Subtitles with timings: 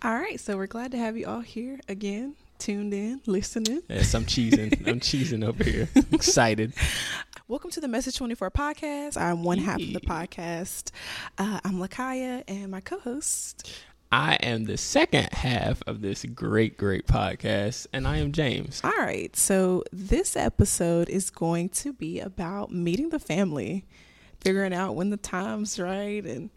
[0.00, 3.82] All right, so we're glad to have you all here again, tuned in, listening.
[3.88, 4.72] Yes, I'm cheesing.
[4.86, 5.88] I'm cheesing over here.
[6.12, 6.72] Excited.
[7.48, 9.20] Welcome to the Message 24 podcast.
[9.20, 10.92] I'm one half of the podcast.
[11.36, 13.72] Uh, I'm Lakhia, and my co host.
[14.12, 18.80] I am the second half of this great, great podcast, and I am James.
[18.84, 23.84] All right, so this episode is going to be about meeting the family,
[24.40, 26.50] figuring out when the time's right, and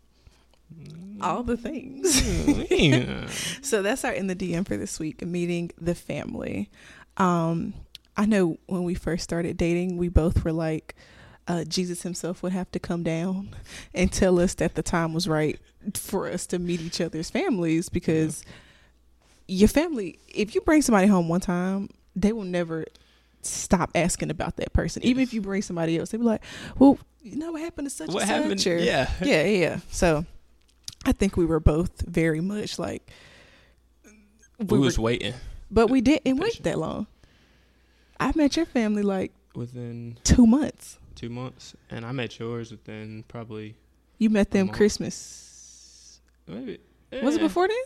[1.22, 2.22] all the things.
[2.72, 3.28] Yeah.
[3.62, 6.70] So that's our in the DM for this week, meeting the family.
[7.18, 7.74] Um,
[8.18, 10.96] I know when we first started dating, we both were like,
[11.48, 13.56] uh, Jesus himself would have to come down
[13.94, 15.60] and tell us that the time was right
[15.96, 18.44] for us to meet each other's families because
[19.48, 22.86] your family, if you bring somebody home one time, they will never
[23.42, 25.04] stop asking about that person.
[25.04, 26.44] Even if you bring somebody else, they'll be like,
[26.78, 28.60] well, you know what happened to such what and happened?
[28.62, 28.68] such?
[28.74, 29.10] Or, Yeah.
[29.24, 29.80] yeah, yeah.
[29.92, 30.26] So
[31.06, 33.10] I think we were both very much like
[34.60, 35.34] We, were- was waiting
[35.74, 37.08] but we didn't wait that long.
[38.20, 40.98] I met your family like within two months.
[41.16, 43.76] two months, and I met yours within probably
[44.18, 44.68] You met them.
[44.68, 46.20] Christmas.
[46.46, 46.80] maybe.
[47.24, 47.78] Was it before then?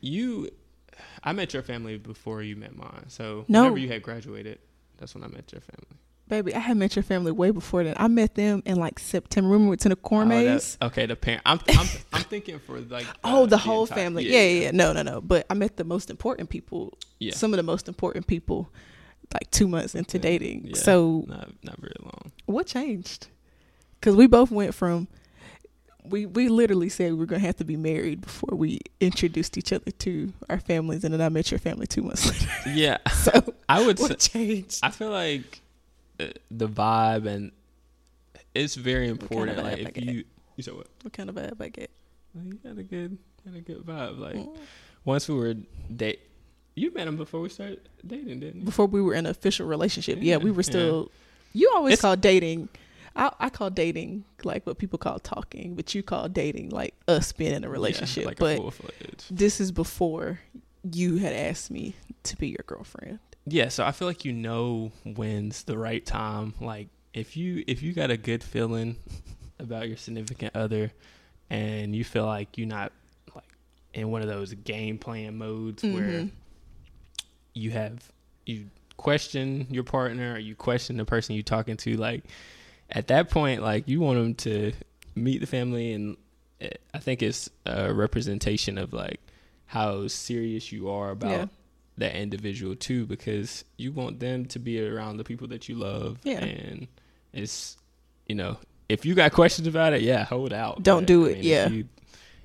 [0.00, 0.50] You,
[1.22, 3.04] I met your family before you met mine.
[3.08, 3.60] So No.
[3.62, 4.58] whenever you had graduated,
[4.98, 5.98] that's when I met your family.
[6.32, 7.92] Baby, I had met your family way before then.
[7.98, 9.48] I met them in like September.
[9.50, 11.42] Remember we went to the corn Oh, okay, the parent.
[11.44, 13.04] I'm, I'm, I'm thinking for like.
[13.22, 14.24] Oh, uh, the whole entire- family.
[14.30, 14.70] Yeah, yeah, yeah.
[14.70, 15.20] No, no, no.
[15.20, 16.94] But I met the most important people.
[17.18, 17.34] Yeah.
[17.34, 18.70] Some of the most important people
[19.34, 20.26] like two months into Okay.
[20.38, 20.68] dating.
[20.68, 20.76] Yeah.
[20.76, 22.32] So Not, not very long.
[22.46, 23.26] what changed?
[24.00, 25.08] Because we both went from
[26.04, 29.70] we we literally said we were gonna have to be married before we introduced each
[29.72, 32.26] other to our families, and then I met your family two months
[32.66, 32.78] later.
[32.78, 34.08] Yeah, So I would say.
[34.08, 34.80] what changed?
[34.82, 35.60] I feel like
[36.50, 37.52] the vibe and
[38.54, 39.58] it's very kind of important.
[39.58, 40.04] vibe Like I if get?
[40.04, 40.24] you,
[40.56, 40.86] you said what?
[41.02, 41.90] What kind of vibe I get?
[42.34, 44.18] Well, you got a good, got a good vibe.
[44.18, 44.56] Like Mm.
[45.04, 45.54] once we were
[45.94, 46.20] date,
[46.74, 48.64] you met him before we started dating, didn't you?
[48.64, 50.70] Before we were in an official relationship, yeah, Yeah, we were yeah.
[50.72, 51.10] still.
[51.52, 52.68] You always It's- call dating.
[53.14, 57.32] I, I call dating like what people call talking, but you call dating like us
[57.32, 58.22] being in a relationship.
[58.22, 58.72] yeah, like but a
[59.30, 60.40] this is before
[60.90, 63.18] you had asked me to be your girlfriend.
[63.46, 66.54] Yeah, so I feel like you know when's the right time.
[66.60, 68.96] Like if you if you got a good feeling
[69.58, 70.92] about your significant other,
[71.50, 72.92] and you feel like you're not
[73.34, 73.44] like
[73.94, 75.90] in one of those game plan modes where
[76.22, 76.30] Mhm.
[77.54, 78.10] you have
[78.46, 78.66] you
[78.96, 82.22] question your partner or you question the person you're talking to like
[82.90, 84.72] at that point like you want them to
[85.14, 86.16] meet the family and
[86.60, 89.18] eh, i think it's a representation of like
[89.66, 91.46] how serious you are about Yeah.
[91.98, 96.18] That individual too because you want them to be around the people that you love.
[96.24, 96.38] Yeah.
[96.44, 96.86] and
[97.32, 97.76] it's
[98.26, 98.56] you know
[98.88, 100.82] if you got questions about it yeah hold out.
[100.82, 101.68] Don't But, do I it, mean, yeah.
[101.68, 101.88] you,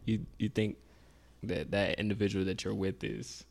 [0.06, 0.78] you you think
[1.44, 3.46] that that individual that you're with is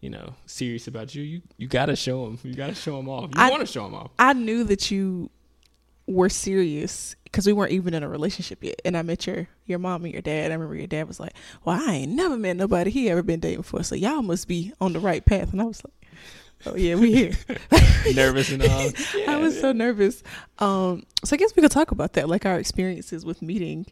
[0.00, 3.30] you know serious about you you you gotta show them you gotta show them off.
[3.34, 4.10] You want to show them off.
[4.18, 5.30] I knew that you
[6.06, 8.80] were serious because we weren't even in a relationship yet.
[8.84, 10.50] And I met your your mom and your dad.
[10.50, 11.32] I remember your dad was like,
[11.64, 14.72] "Well, I ain't never met nobody he ever been dating before, so y'all must be
[14.80, 15.94] on the right path." And I was like,
[16.66, 17.32] "Oh yeah, we here."
[18.14, 18.90] nervous and all
[19.28, 20.22] I was so nervous.
[20.58, 23.86] Um, so I guess we could talk about that, like our experiences with meeting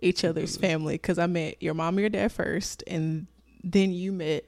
[0.00, 0.60] each other's Mm-hmm.
[0.66, 0.94] family.
[0.94, 3.26] Because I met your mom and your dad first, and
[3.64, 4.44] then you met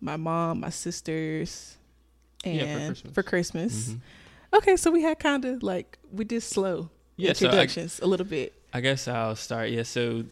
[0.00, 1.76] my mom, my sisters,
[2.42, 3.14] and Yeah, for Christmas.
[3.14, 3.88] For Christmas.
[3.90, 4.00] Mhm.
[4.52, 8.06] Okay, so we had kind of like we did slow yeah so I, introductions a
[8.06, 8.54] little bit.
[8.72, 10.24] I guess i'll start yeah so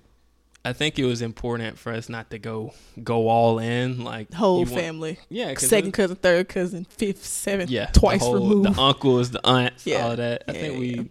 [0.65, 4.59] i think it was important for us not to go go all in like Whole
[4.59, 8.75] want- family, yeah second it- cousin, third cousin, fifth, seventh, yeah twice the whole, removed.
[8.77, 10.07] the uncles the aunts Yeah.
[10.07, 11.03] all that i Yeah, think we yeah.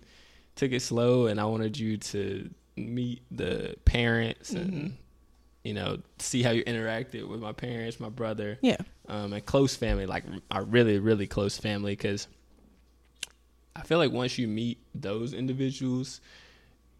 [0.55, 4.91] took it slow and i wanted you to meet the parents and Mhm.
[5.63, 8.77] you know see how you interacted with my parents my brother yeah,
[9.09, 12.27] um, and close family, like our really, really close family, because
[13.77, 16.19] I feel like once you meet those individuals,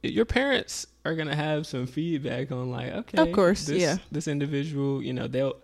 [0.04, 3.98] your parents are gonna have some feedback on like, okay, Of course, this, yeah.
[4.12, 5.56] this individual, you know, they'll.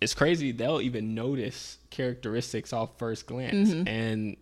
[0.00, 0.52] It's crazy.
[0.52, 3.88] They'll even notice characteristics off first glance, Mhm.
[3.88, 4.36] and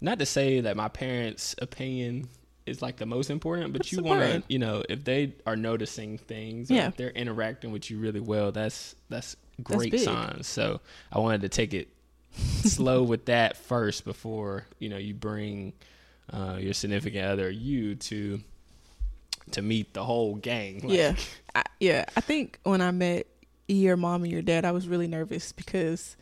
[0.00, 2.28] not to say that my parents' opinion
[2.64, 5.56] is like the most important, but That's you want to, you know, if they are
[5.56, 6.88] noticing things, or Yeah.
[6.88, 10.00] if they're interacting with you really well, that's that's great big.
[10.00, 10.46] signs.
[10.46, 10.80] So
[11.12, 11.88] I wanted to take it
[12.36, 15.72] slow with that first before you know you bring
[16.32, 18.40] uh, your significant other, you to
[19.52, 20.80] to meet the whole gang.
[20.82, 21.14] Like, yeah,
[21.54, 22.04] I, yeah.
[22.16, 23.26] I think when I met
[23.68, 26.16] your mom and your dad, I was really nervous because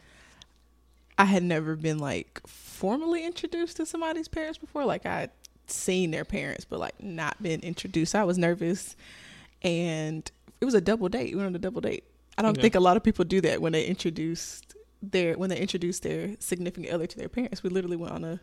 [1.19, 4.84] I had never been like formally introduced to somebody's parents before.
[4.84, 5.31] Like I'd
[5.67, 8.14] seen their parents, but like not been introduced.
[8.14, 8.94] I was nervous,
[9.62, 11.31] and it was a double date.
[11.31, 12.05] We went on a double date.
[12.37, 12.62] I don't Yeah.
[12.62, 14.63] think a lot of people do that when they introduced
[15.12, 17.62] their when they introduced their significant other to their parents.
[17.62, 18.41] We literally went on a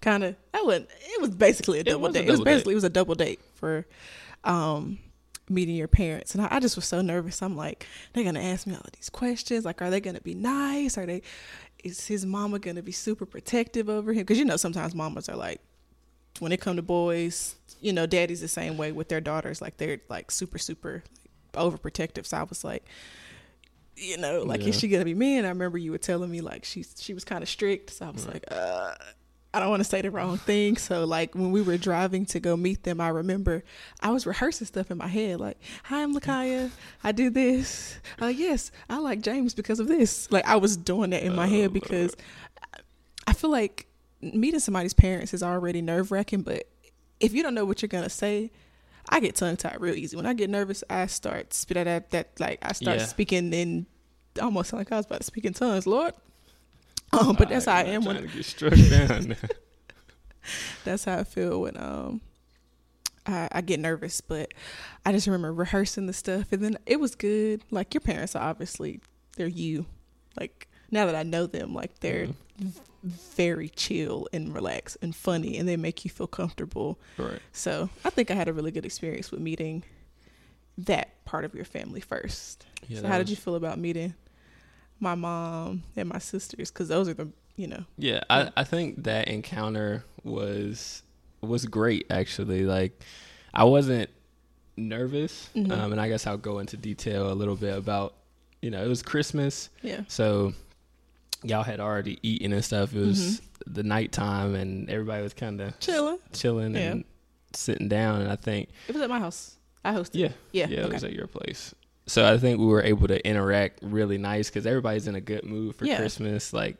[0.00, 0.88] kind of I wouldn't.
[0.90, 2.28] It was basically a double was a date.
[2.28, 2.52] it was double date.
[2.52, 3.86] basically it was a double date for
[4.44, 4.98] um
[5.48, 8.66] meeting your parents and I, I just was so nervous i'm like they're gonna ask
[8.66, 11.22] me all of these questions like are they gonna be nice are they
[11.84, 15.36] is his mama gonna be super protective over him because you know sometimes mamas are
[15.36, 15.60] like
[16.40, 19.76] when it come to boys you know daddy's the same way with their daughters like
[19.76, 21.04] they're like super super
[21.54, 22.84] like, overprotective so i was like
[23.96, 26.64] you know like is she gonna be mean i remember you were telling me like
[26.64, 28.34] she's she was kind of strict so i was Right.
[28.34, 28.94] like uh
[29.54, 30.76] I don't want to say the wrong thing.
[30.76, 33.64] So, like, when we were driving to go meet them, I remember
[34.02, 35.40] I was rehearsing stuff in my head.
[35.40, 36.70] Like, hi, I'm Lakhia.
[37.02, 37.98] I do this.
[38.20, 40.30] Uh, yes, I like James because of this.
[40.30, 42.14] Like, I was doing that in my Oh, head because
[43.26, 43.86] I feel like
[44.20, 46.42] meeting somebody's parents is already nerve wracking.
[46.42, 46.68] But
[47.18, 48.50] if you don't know what you're to say,
[49.08, 50.16] I get tongue tied real easy.
[50.16, 53.06] When I get nervous, I start spit that, that like, I start Yeah.
[53.06, 53.86] speaking in
[54.42, 56.14] almost like I was about to speak in tongues, Lord.
[57.12, 59.36] Um, but that's how I am when to get struck down.
[60.84, 62.20] that's how I feel when um
[63.26, 64.20] I, I get nervous.
[64.20, 64.52] But
[65.04, 67.62] I just remember rehearsing the stuff, and then it was good.
[67.70, 69.00] Like your parents are obviously
[69.36, 69.86] they're you.
[70.38, 72.72] Like now that I know them, like they're Mhm.
[73.02, 76.98] very chill and relaxed and funny, and they make you feel comfortable.
[77.18, 77.40] right.
[77.52, 79.84] So I think I had a really good experience with meeting
[80.78, 82.66] that part of your family first.
[82.88, 84.14] Yeah, so how did you feel about meeting
[85.00, 86.70] my mom and my sisters?
[86.70, 91.02] Because those are the you know Yeah, I, I think that encounter was
[91.40, 92.64] was great actually.
[92.66, 93.02] Like
[93.54, 94.10] I wasn't
[94.76, 95.70] nervous, Mhm.
[95.72, 98.14] um, and I guess I'll go into detail a little bit about
[98.60, 100.52] you know it was Christmas, yeah so
[101.42, 102.94] y'all had already eaten and stuff.
[102.94, 103.72] It was Mm-hmm.
[103.74, 106.18] the nighttime, and everybody was kind of chilling.
[106.32, 106.92] chilling Yeah.
[106.92, 107.04] and
[107.52, 108.22] sitting down.
[108.22, 109.56] And I think It was at my house.
[109.84, 110.10] I hosted.
[110.14, 110.68] yeah, Yeah.
[110.68, 111.74] yeah, it was at your place.
[112.06, 115.44] So I think we were able to interact really nice because everybody's in a good
[115.44, 115.96] mood for Yeah.
[115.96, 116.52] Christmas.
[116.52, 116.76] Like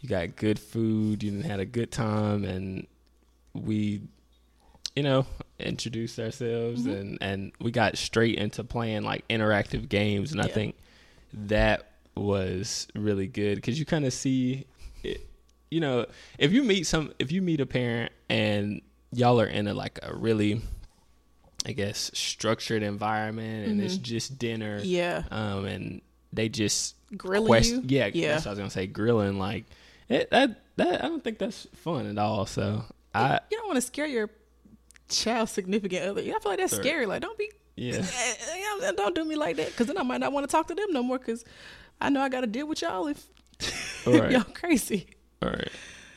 [0.00, 2.86] you got good food, you had a good time, and
[3.54, 4.02] we,
[4.94, 5.26] you know,
[5.58, 6.96] introduced ourselves Mhm.
[7.00, 10.76] and and we got straight into playing like interactive games, and I think
[11.32, 11.87] that
[12.18, 14.66] was really good because you kind of see
[15.02, 15.26] it.
[15.70, 16.06] You know,
[16.38, 18.80] if you meet some, if you meet a parent and
[19.12, 20.60] y'all are in a like a really
[21.66, 24.02] I guess structured environment and it's Mhm.
[24.02, 24.80] just dinner.
[24.82, 25.24] Yeah.
[25.30, 26.00] Um and
[26.32, 27.98] they just Grilling question you.
[27.98, 28.28] yeah, Yeah.
[28.34, 29.64] that's what I was gonna say, grilling like
[30.08, 32.46] it, that that I don't think that's fun at all.
[32.46, 32.84] So
[33.14, 34.30] I you don't want to scare your
[35.08, 36.20] child significant other.
[36.20, 37.06] I feel like that's scary.
[37.06, 38.04] Like, don't be, yeah.
[38.80, 39.68] yeah, don't do me like that.
[39.68, 41.18] Because then I might not want to talk to them no more.
[41.18, 41.44] Because
[42.00, 43.26] I know I got to deal with y'all if,
[44.06, 44.30] right.
[44.30, 45.06] y'all crazy.
[45.42, 45.68] All right.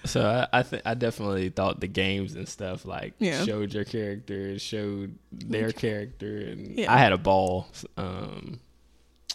[0.05, 3.43] So I I, th- I definitely thought the games and stuff like Yeah.
[3.43, 6.91] showed your characters, showed their character, and Yeah.
[6.93, 7.67] I had a ball
[7.97, 8.59] um,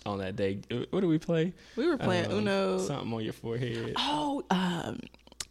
[0.04, 0.58] on that day.
[0.90, 1.52] What do we play?
[1.76, 2.78] We were playing Um, Uno.
[2.78, 3.94] Something on your forehead.
[3.96, 4.98] Oh, um,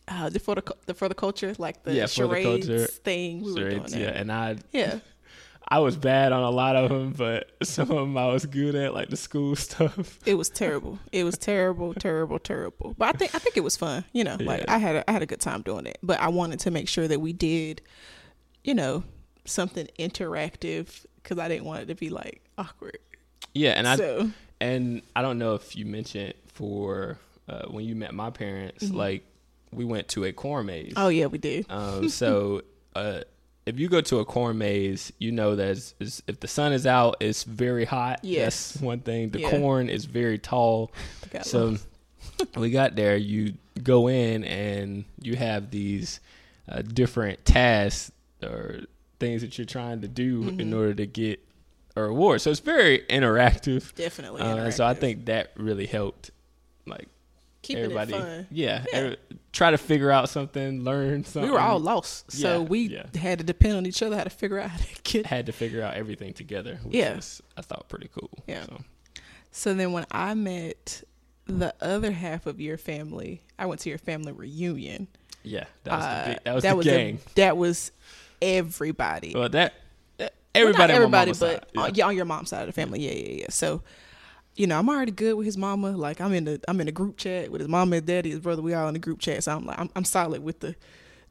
[0.07, 3.41] uh, the for the the for the culture, like the Yeah, for the charades thing.
[3.41, 3.99] We were doing Charades, that.
[4.01, 4.99] yeah, and I Yeah.
[5.67, 8.75] I was bad on a lot of them, but some of them I was good
[8.75, 10.19] at, like the school stuff.
[10.25, 10.99] It was terrible.
[11.11, 12.93] It was terrible, terrible, terrible.
[12.97, 14.05] But I think I think it was fun.
[14.13, 15.97] You know, like I had a, I had a good time doing it.
[16.03, 17.81] But I wanted to make sure that we did,
[18.63, 19.03] you know,
[19.45, 22.97] something interactive because I didn't want it to be like awkward.
[23.53, 24.29] Yeah, and I so
[24.61, 27.17] and I don't know if you mentioned for
[27.49, 28.95] uh, when you met my parents, Mhm.
[28.95, 29.23] like
[29.71, 30.93] we went to a corn maze.
[30.95, 31.65] oh yeah, we did.
[31.69, 32.61] Um, so
[32.95, 33.21] uh,
[33.65, 36.71] if you go to a corn maze, you know that it's, it's, if the sun
[36.73, 38.19] is out, it's very hot.
[38.23, 38.73] Yes.
[38.73, 39.29] That's one thing.
[39.31, 39.49] The Yeah.
[39.49, 40.91] corn is very tall.
[41.43, 41.77] So
[42.57, 43.15] we got there.
[43.17, 43.53] You
[43.83, 46.19] go in and you have these
[46.69, 48.11] uh, different tasks
[48.43, 48.81] or
[49.19, 50.75] things that you're trying to do in Mhm.
[50.75, 51.39] order to get
[51.95, 52.41] a reward.
[52.41, 53.93] So it's very interactive.
[53.95, 54.41] definitely.
[54.41, 56.31] Uh, and so I think that really helped.
[56.85, 57.07] Like
[57.65, 58.47] keeping everybody, it fun.
[58.51, 58.97] yeah, Yeah.
[58.99, 59.17] every-
[59.51, 61.49] try to figure out something, learn something.
[61.49, 63.05] We were all lost, so Yeah, we yeah.
[63.19, 65.25] had to depend on each other how to figure out how to get.
[65.27, 66.79] had to figure out everything together.
[66.83, 67.15] Which Yeah.
[67.15, 68.29] was, I thought pretty cool.
[68.47, 68.65] Yeah.
[68.65, 68.77] So,
[69.51, 71.03] So then, when I met
[71.45, 75.07] the other half of your family, I went to your family reunion.
[75.43, 77.15] yeah, that was Uh, the big, that was that the was gang.
[77.31, 77.91] A, that was
[78.41, 79.33] everybody.
[79.33, 79.73] well, that,
[80.17, 81.89] that Well, everybody, not on my everybody, mama's but side.
[81.89, 82.99] uh, yeah, on your mom's side of the family.
[83.01, 83.45] Yeah, yeah, yeah.
[83.49, 83.81] So,
[84.55, 85.91] you know, I'm already good with his mama.
[85.91, 88.39] Like, I'm in the I'm in a group chat with his mama, his daddy, his
[88.39, 88.61] brother.
[88.61, 89.43] We all in the group chat.
[89.43, 90.75] So I'm like, I'm, I'm solid with the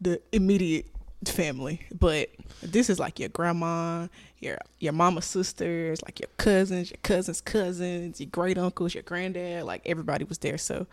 [0.00, 0.86] the immediate
[1.26, 1.80] family.
[1.98, 2.30] But
[2.62, 4.08] this is like your grandma,
[4.40, 9.64] your your mama's sisters, like your cousins, your cousins' cousins, your great uncles, your granddad.
[9.64, 10.58] Like everybody was there.
[10.58, 10.86] So,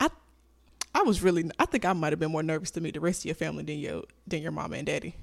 [0.00, 0.10] I
[0.94, 3.22] I was really I think I might have been more nervous to meet the rest
[3.22, 5.14] of your family than your than your mama and daddy.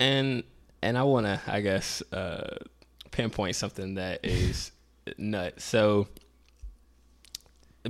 [0.00, 0.42] and
[0.82, 2.56] and I want to, I guess, uh,
[3.10, 4.70] pinpoint something that is
[5.16, 5.64] nuts.
[5.64, 6.08] So,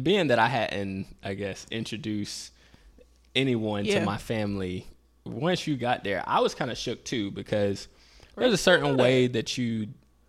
[0.00, 2.52] being that I hadn't, I guess, introduced
[3.34, 4.00] anyone Yeah.
[4.00, 4.86] to my family,
[5.24, 7.88] once you got there, I was kind of shook too because
[8.36, 9.88] there's a certain way that you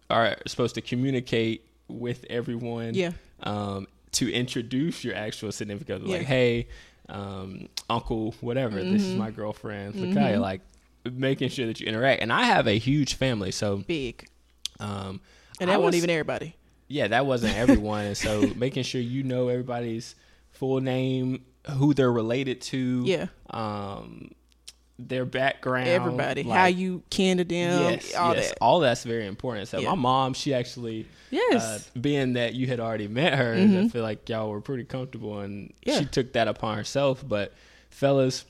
[0.09, 2.93] are supposed to communicate with everyone.
[2.95, 3.11] Yeah.
[3.43, 6.67] Um, to introduce your actual significant other, like, hey,
[7.09, 9.17] um, uncle, whatever, this is Mhm.
[9.17, 9.93] my girlfriend.
[9.95, 10.61] Lakhia, like
[11.11, 12.21] making sure that you interact.
[12.23, 14.27] And I have a huge family, so Big.
[14.79, 15.21] um,
[15.59, 16.55] And I that wasn't even everybody.
[16.89, 18.03] Yeah, that wasn't everyone.
[18.05, 20.15] and so making sure you know everybody's
[20.51, 23.27] full name, who they're related to, Yeah.
[23.51, 24.31] um,
[24.97, 26.43] their background, Everybody.
[26.43, 27.93] like- How you kin to them.
[27.93, 28.57] yes, all yes, that.
[28.59, 29.69] all that's very important.
[29.69, 29.89] So Yeah.
[29.91, 31.63] my mom, she actually, Yes.
[31.63, 34.83] uh, being that you had already met her, and I feel like y'all were pretty
[34.83, 35.99] comfortable, and Yeah.
[35.99, 37.23] she took that upon herself.
[37.25, 37.53] But
[37.89, 38.43] fellas,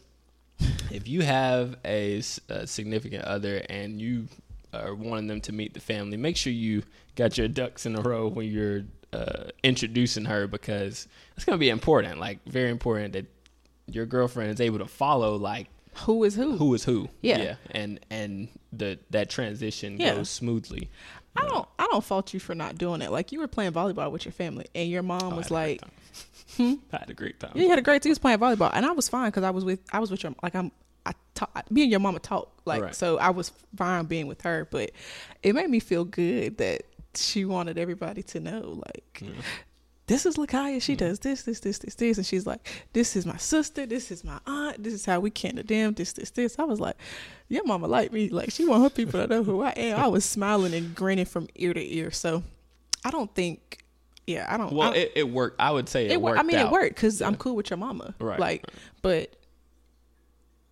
[0.91, 2.21] if you have a
[2.65, 4.27] significant other and you
[4.73, 6.83] are wanting them to meet the family, make sure you
[7.15, 8.83] got your ducks in a row when you're
[9.13, 13.25] uh, introducing her because it's going to be important, like very important that
[13.87, 15.67] your girlfriend is able to follow like
[16.05, 16.55] who is who?
[16.57, 17.09] who is who.
[17.21, 17.55] Yeah.
[17.71, 20.15] and and the that transition Yeah.
[20.15, 20.89] goes smoothly.
[21.35, 23.11] I don't I don't fault you for not doing it.
[23.11, 25.81] Like you were playing volleyball with your family and your mom Oh, was like,
[26.57, 26.75] hmm?
[26.93, 27.51] I had a great time.
[27.55, 28.09] Yeah, you had a great time.
[28.09, 30.21] You was playing volleyball, and I was fine because I was with I was with
[30.23, 30.71] your like I'm
[31.09, 32.95] I talk, me and your mama talk like Right.
[32.95, 34.91] so I was fine being with her, but
[35.43, 36.83] it made me feel good that
[37.15, 39.29] she wanted everybody to know like Yeah.
[40.07, 40.81] this is Lakhia.
[40.81, 40.97] She Mhm.
[40.97, 43.85] does this, this, this, this, this, and she's like, this is my sister.
[43.85, 44.83] This is my aunt.
[44.83, 45.93] This is how we can to them.
[45.93, 46.57] This, this, this.
[46.59, 46.95] I was like,
[47.47, 48.29] your mama like me.
[48.29, 49.99] Like she want her people to know who I am.
[49.99, 52.11] I was smiling and grinning from ear to ear.
[52.11, 52.43] So
[53.03, 53.83] I don't think,
[54.27, 54.71] yeah, I don't.
[54.73, 55.59] Well, I, it, it worked.
[55.59, 56.39] I would say it, it worked.
[56.39, 56.67] I mean, out.
[56.67, 58.13] it worked because I'm cool with your mama.
[58.19, 58.39] Right.
[58.39, 58.67] Like,
[59.01, 59.35] but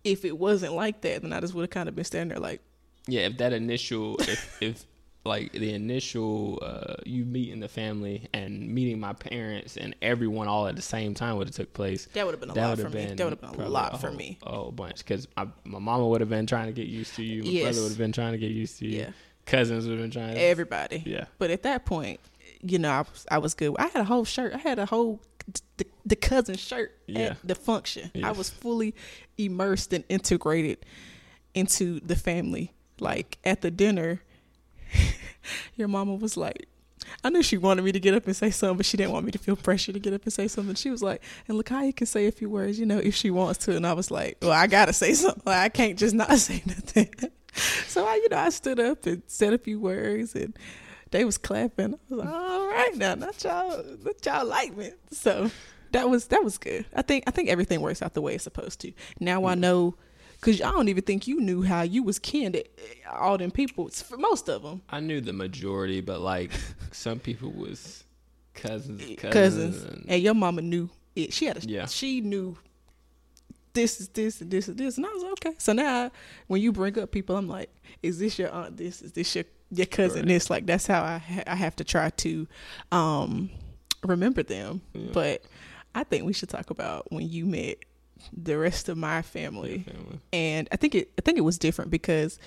[0.04, 2.38] if it wasn't like that, then I just would have kind of been standing there
[2.38, 2.60] like,
[3.06, 4.84] Yeah, if that initial, if if
[5.24, 10.66] like the initial, uh, you meeting the family and meeting my parents and everyone all
[10.66, 12.06] at the same time would have took place.
[12.14, 13.04] that would have been a lot for me.
[13.06, 14.38] That would have been a lot for me.
[14.42, 17.22] A whole bunch because my my mama would have been trying to get used to
[17.22, 17.42] you.
[17.42, 17.62] My Yes.
[17.64, 18.98] brother would have been trying to get used to you.
[19.00, 19.10] Yeah,
[19.44, 20.34] Cousins would have been trying.
[20.34, 20.40] to...
[20.40, 21.02] everybody.
[21.04, 21.24] yeah.
[21.38, 22.20] But at that point,
[22.62, 23.74] you know, I was, I was good.
[23.78, 24.54] I had a whole shirt.
[24.54, 25.20] I had a whole
[25.76, 27.20] the, the cousin shirt Yeah.
[27.20, 28.10] at the function.
[28.22, 28.94] I was fully
[29.36, 30.78] immersed and integrated
[31.54, 32.72] into the family.
[33.00, 34.22] Like at the dinner,
[35.76, 36.66] your mama was like,
[37.24, 39.24] I knew she wanted me to get up and say something, but she didn't want
[39.24, 40.74] me to feel pressure to get up and say something.
[40.74, 43.64] She was like, and Lakhia can say a few words, you know, if she wants
[43.66, 43.76] to.
[43.76, 45.42] And I was like, well, I gotta say something.
[45.46, 47.08] Like, I can't just not say nothing.
[47.86, 50.54] so I, you know, I stood up and said a few words, and
[51.10, 51.94] they was clapping.
[51.94, 54.90] I was like, all right now, not y'all, not y'all like me.
[55.10, 55.50] So
[55.92, 56.86] that was that was good.
[56.94, 58.92] I think I think everything works out the way it's supposed to.
[59.20, 59.60] Now I mm-hmm.
[59.60, 59.94] know.
[60.40, 62.70] Cause I don't even think you knew how you was kin to eh,
[63.10, 63.88] all them people.
[63.88, 66.52] For most of them, I knew the majority, but like
[66.92, 68.04] some people was
[68.54, 71.32] cousins, eh, cousins, cousins, and- and your mama knew it.
[71.32, 71.86] She had a, Yeah.
[71.86, 72.56] she knew
[73.72, 75.54] this is this and this is this, and I was like, okay.
[75.58, 76.10] So now
[76.46, 77.70] when you bring up people, I'm like,
[78.02, 78.76] is this your aunt?
[78.76, 80.20] This is this your your cousin?
[80.20, 80.28] Right.
[80.28, 82.46] This like that's how I ha- I have to try to
[82.92, 83.50] um
[84.04, 84.80] remember them.
[84.92, 85.10] Yeah.
[85.12, 85.42] But
[85.94, 87.78] I think we should talk about when you met
[88.36, 90.20] the rest of my family family.
[90.32, 92.38] and I think it I think it was different because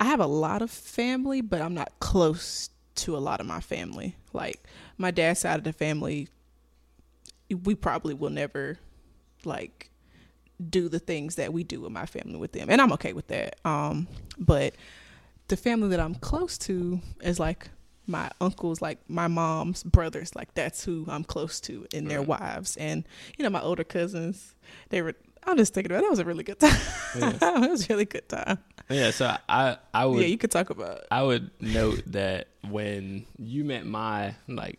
[0.00, 3.60] I have a lot of family, but I'm not close to a lot of my
[3.60, 4.16] family.
[4.32, 4.62] Like
[4.98, 6.28] my dad's side of the family,
[7.64, 8.78] we probably will never
[9.44, 9.90] like
[10.70, 13.28] do the things that we do with my family with them, and I'm okay with
[13.28, 13.56] that.
[13.64, 14.06] Um,
[14.38, 14.74] but
[15.52, 17.68] the family that I'm close to is like
[18.06, 22.40] my uncles, like my mom's brothers, like that's who I'm close to, and their Right.
[22.40, 23.04] wives, and
[23.36, 24.54] you know my older cousins.
[24.88, 25.14] They were.
[25.44, 26.04] I'm just thinking about it.
[26.04, 26.80] that was a really good time.
[27.18, 27.38] Yeah.
[27.64, 28.58] it was a really good time.
[28.88, 31.00] Yeah, so I I would yeah, you could talk about.
[31.10, 34.78] I would note that when you met my like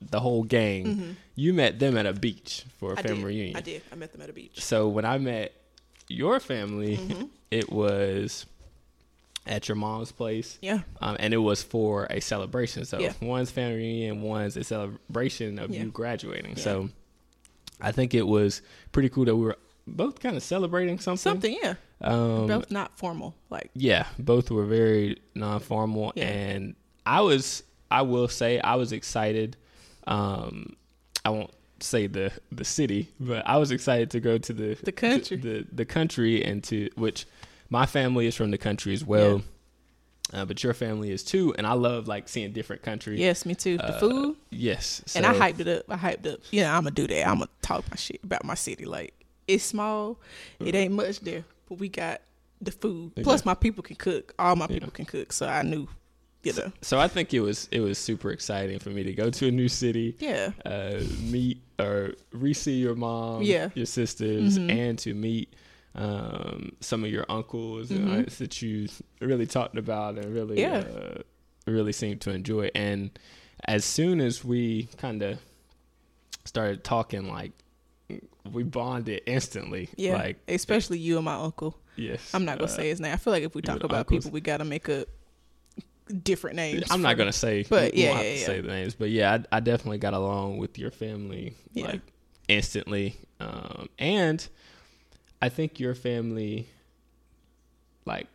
[0.00, 1.16] the whole gang, Mhm.
[1.34, 3.26] you met them at a beach for a I family did.
[3.26, 3.56] reunion.
[3.56, 3.82] I did.
[3.92, 4.60] I met them at a beach.
[4.62, 5.52] So when I met
[6.08, 7.28] your family, Mhm.
[7.50, 8.46] it was
[9.46, 10.80] at your mom's place, Yeah.
[11.00, 12.84] um, and it was for a celebration.
[12.86, 13.12] So Yeah.
[13.20, 15.82] one's family reunion, one's a celebration of Yeah.
[15.84, 16.56] you graduating.
[16.56, 16.62] Yeah.
[16.62, 16.90] So
[17.80, 21.18] I think it was pretty cool that we were both kind of celebrating something.
[21.18, 21.58] Something.
[21.62, 21.74] Yeah.
[22.00, 23.34] Um, Both not formal.
[23.50, 23.70] Like.
[23.74, 26.74] yeah, both were very non-formal, and
[27.06, 29.56] I was, I will say, I was excited.
[30.06, 30.76] Um,
[31.24, 34.92] I won't say the the city, but I was excited to go to the The
[34.92, 35.36] country.
[35.36, 37.26] the the country, and to which
[37.74, 39.42] my family is from the country as well.
[40.32, 43.20] Uh, but your family is too, and I love like seeing different countries.
[43.20, 43.76] Yes, me too.
[43.76, 44.36] The Uh, food.
[44.50, 45.84] Yes, and I hyped it up.
[45.88, 46.40] I hyped up.
[46.50, 47.28] Yeah, I'm gonna do that.
[47.28, 48.84] I'm gonna talk my shit about my city.
[48.86, 49.12] Like
[49.46, 50.18] it's small.
[50.60, 52.20] It ain't much there, but we got
[52.62, 53.12] the food.
[53.22, 54.34] Plus, my people can cook.
[54.38, 54.74] All my Yeah.
[54.76, 55.32] people can cook.
[55.32, 55.88] So I knew
[56.42, 56.72] you know.
[56.80, 59.50] So I think it was it was super exciting for me to go to a
[59.50, 60.52] new city, Yeah.
[60.64, 63.68] uh, meet or re-see your mom, Yeah.
[63.74, 64.70] your sisters, Mhm.
[64.70, 65.48] and to meet
[65.94, 68.18] um, some of your uncles and Mhm.
[68.18, 68.88] aunts that you
[69.20, 70.78] really talked about and really Yeah.
[70.78, 71.22] uh,
[71.66, 72.70] really seemed to enjoy.
[72.74, 73.10] And
[73.66, 75.38] as soon as we kind of
[76.44, 77.52] started talking, like
[78.50, 79.88] we bonded instantly.
[79.96, 80.14] Yeah.
[80.16, 81.78] Like Especially you and my uncle.
[81.96, 83.12] yes, I'm not gonna uh, say his name.
[83.12, 84.24] I feel like if we talk about uncles.
[84.24, 85.06] people, we gotta make up
[86.22, 86.84] different names.
[86.90, 88.46] I'm not gonna say, But yeah, yeah, to yeah.
[88.46, 91.86] say the names, but yeah, I, I definitely got along with your family Yeah.
[91.86, 92.00] like
[92.48, 94.46] instantly, um, and
[95.44, 96.66] I think your family,
[98.06, 98.26] like,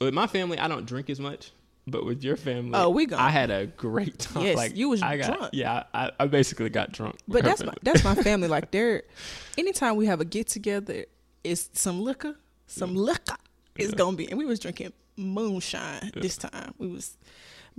[0.00, 1.52] with my family, I don't drink as much,
[1.86, 4.42] but with your family, Oh, we gonna- I had a great time.
[4.44, 5.50] Yes, like you was I got, drunk.
[5.52, 7.16] Yeah, I, I basically got drunk.
[7.28, 7.78] But that's my family.
[7.82, 8.48] that's my family.
[8.48, 9.02] Like they're
[9.58, 11.04] anytime we have a get together,
[11.44, 12.34] it's some liquor,
[12.66, 13.36] some liquor
[13.76, 13.96] is Yeah.
[13.96, 14.28] gonna be.
[14.28, 16.22] And we was drinking moonshine Yeah.
[16.22, 16.74] this time.
[16.78, 17.16] We was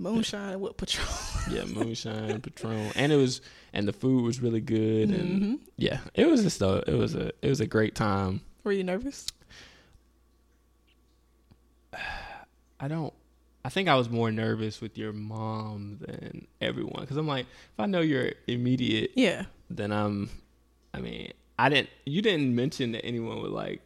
[0.02, 1.08] moonshine with Patron.
[1.46, 3.42] yeah, moonshine, Patron, and it was,
[3.74, 7.16] and the food was really good, and hmm yeah, it was just a, it was
[7.16, 8.42] a, it was a great time.
[8.64, 9.28] Were you nervous?
[12.80, 13.14] I don't.
[13.64, 17.80] I think I was more nervous with your mom than everyone because I'm like, if
[17.80, 19.46] I know you're immediate, Yeah.
[19.70, 20.30] then I'm.
[20.94, 21.90] I mean, I didn't.
[22.06, 23.82] You didn't mention that anyone would like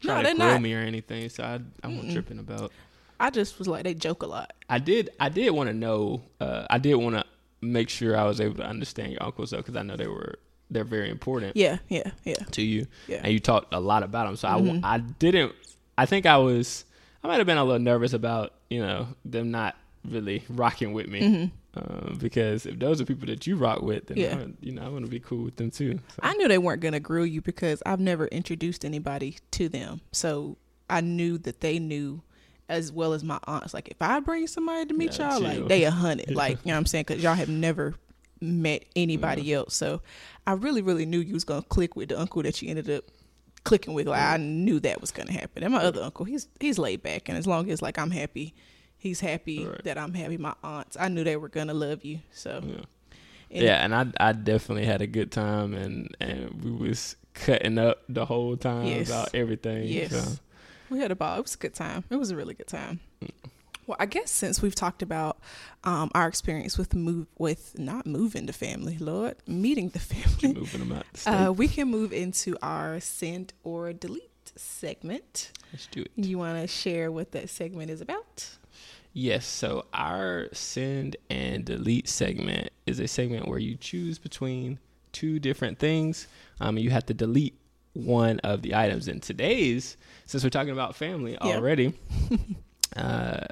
[0.00, 0.62] try No, to grill not.
[0.62, 2.12] me or anything, so I I wasn't Mm-mm.
[2.12, 2.72] tripping about.
[3.20, 4.52] I just was like they joke a lot.
[4.68, 5.10] I did.
[5.20, 6.22] I did want to know.
[6.40, 7.24] Uh, I did want to
[7.62, 10.38] make sure I was able to understand your uncles though, because I know they were
[10.70, 13.20] they're very important Yeah, yeah, yeah, to you, yeah.
[13.22, 14.36] and you talked a lot about them.
[14.36, 14.80] So I Mhm.
[14.82, 15.52] I, I didn't.
[15.96, 16.84] I think I was.
[17.24, 21.08] I might have been a little nervous about you know them not really rocking with
[21.08, 21.20] me.
[21.20, 21.44] hmm
[21.78, 24.38] Um, because if those are people that you rock with, then Yeah.
[24.38, 25.98] I, you know I want to be cool with them too.
[26.14, 30.00] So, I knew they weren't gonna grill you because I've never introduced anybody to them.
[30.12, 30.56] So
[30.88, 32.22] I knew that they knew
[32.68, 33.72] as well as my aunts.
[33.74, 35.60] Like if I bring somebody to meet Yeah, y'all, chill.
[35.60, 36.30] like they a hundred.
[36.30, 36.36] Yeah.
[36.36, 37.04] Like you know what I'm saying?
[37.08, 37.94] Because y'all have never
[38.40, 39.74] met anybody else.
[39.74, 40.02] So
[40.46, 43.04] I really, really knew you was gonna click with the uncle that you ended up
[43.64, 44.06] clicking with.
[44.08, 45.62] Like I knew that was gonna happen.
[45.62, 48.54] And my other uncle, he's he's laid back, and as long as like I'm happy.
[48.98, 49.84] He's happy Right.
[49.84, 50.36] that I'm happy.
[50.38, 52.20] My aunts, I knew they were gonna love you.
[52.32, 52.74] So yeah.
[53.50, 57.78] and- yeah, and I I definitely had a good time, and and we was cutting
[57.78, 59.08] up the whole time Yes.
[59.08, 59.84] about everything.
[59.86, 60.10] Yes.
[60.12, 60.40] so.
[60.90, 61.38] We had a ball.
[61.38, 62.04] It was a good time.
[62.10, 63.00] It was a really good time.
[63.86, 65.38] Well, I guess since we've talked about
[65.84, 70.80] um, our experience with move with not moving the family, Lord, meeting the family, moving
[70.80, 71.06] them out.
[71.12, 75.52] The uh, we can move into our send or delete segment.
[75.72, 76.10] Let's do it.
[76.16, 78.48] You want to share what that segment is about?
[79.12, 84.78] Yes, so our send and delete segment is a segment where you choose between
[85.12, 86.26] two different things.
[86.60, 87.58] Um, you have to delete
[87.96, 89.08] one of the items.
[89.08, 91.56] In today's, since we're talking about family Yeah.
[91.56, 91.94] already,
[92.96, 93.46] uh,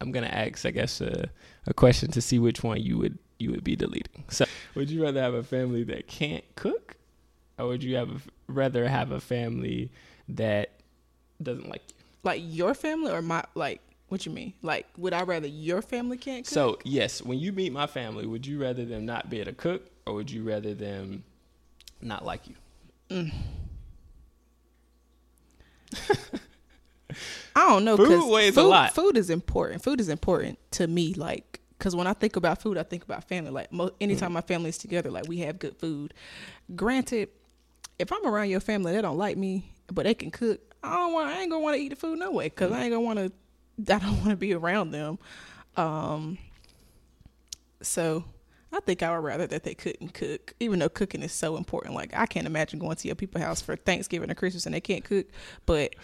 [0.00, 1.28] I'm gonna ask, I guess, a,
[1.66, 4.24] a question to see which one you would you would be deleting.
[4.28, 6.96] So, would you rather have a family that can't cook,
[7.58, 9.90] or would you have a, rather have a family
[10.28, 10.70] that
[11.42, 11.94] doesn't like you?
[12.24, 13.80] Like your family or my like?
[14.08, 14.54] What you mean?
[14.62, 16.54] Like, would I rather your family can't cook?
[16.54, 19.56] So yes, when you meet my family, would you rather them not be able to
[19.56, 21.24] cook, or would you rather them
[22.00, 22.54] not like you?
[27.56, 27.96] I don't know.
[27.96, 28.94] Food weighs a food, lot.
[28.94, 29.82] Food is important.
[29.82, 31.14] Food is important to me.
[31.14, 33.50] Like, because when I think about food, I think about family.
[33.50, 36.14] Like, mo- anytime my family is together, like we have good food.
[36.76, 37.30] Granted,
[37.98, 40.60] if I'm around your family, they don't like me, but they can cook.
[40.82, 41.28] I don't want.
[41.30, 43.18] I ain't gonna want to eat the food no way, because I ain't gonna want
[43.18, 43.32] to.
[43.94, 45.18] I don't want to be around them.
[45.76, 46.38] Um.
[47.82, 48.24] So.
[48.72, 51.94] I think I would rather that they couldn't cook, even though cooking is so important.
[51.94, 54.80] Like I can't imagine going to your people's house for Thanksgiving or Christmas and they
[54.80, 55.26] can't cook.
[55.66, 55.94] But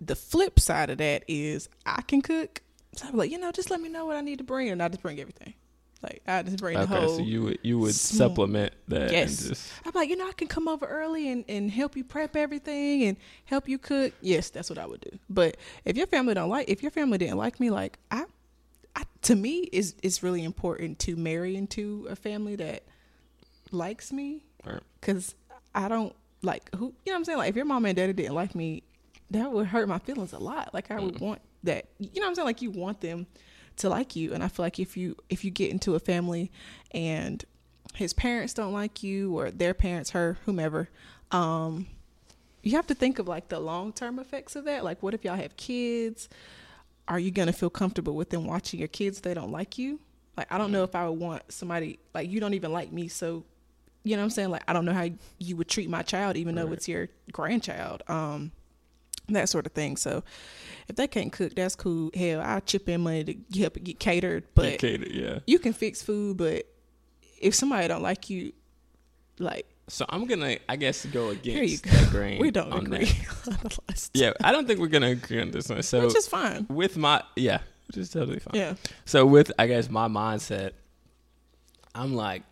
[0.00, 2.60] the flip side of that is I can cook.
[2.94, 4.82] So I'm like, you know, just let me know what I need to bring, and
[4.82, 5.54] I just bring everything.
[6.02, 7.16] Like I just bring the Okay, whole.
[7.18, 9.40] so you would you would small- supplement that Yes.
[9.40, 12.02] and just I'm like, you know, I can come over early and, and help you
[12.04, 14.12] prep everything and help you cook.
[14.20, 15.16] Yes, that's what I would do.
[15.30, 18.24] But if your family don't like, if your family didn't like me, like I,
[18.96, 22.82] I to me is it's really important to marry into a family that
[23.70, 24.80] likes me Right.
[25.00, 25.34] because
[25.74, 27.38] I don't like who you know what I'm saying.
[27.38, 28.82] Like if your mom and daddy didn't like me,
[29.30, 30.74] that would hurt my feelings a lot.
[30.74, 31.86] Like I would want that.
[31.98, 32.46] You know what I'm saying?
[32.46, 33.26] Like you want them
[33.76, 36.50] to like you, and I feel like if you if you get into a family
[36.90, 37.42] and
[37.94, 40.88] his parents don't like you or their parents, her, whomever,
[41.30, 41.86] um,
[42.62, 44.84] you have to think of like the long term effects of that.
[44.84, 46.28] Like what if y'all have kids?
[47.08, 50.00] Are you gonna feel comfortable with them watching your kids they don't like you?
[50.36, 53.08] Like I don't know if I would want somebody like you don't even like me,
[53.08, 53.44] so
[54.04, 54.50] you know what I'm saying?
[54.50, 58.02] Like I don't know how you would treat my child even though it's your grandchild.
[58.08, 58.52] Um
[59.28, 59.96] that sort of thing.
[59.96, 60.22] So
[60.88, 62.10] if they can't cook, that's cool.
[62.14, 64.44] Hell, I'll chip in money to help it get catered.
[64.54, 65.38] But Cater, yeah.
[65.46, 66.66] you can fix food, but
[67.40, 68.52] if somebody don't like you,
[69.38, 72.40] like So I'm gonna, I guess, go against that grain.
[72.40, 73.46] We don't on agree that.
[73.48, 74.10] on the last.
[74.14, 75.82] Yeah, I don't think we're gonna agree on this one.
[75.82, 76.66] So which is fine.
[76.70, 78.54] with my, yeah, which is totally fine.
[78.54, 78.74] Yeah.
[79.04, 80.72] So with, I guess, my mindset,
[81.94, 82.42] I'm like,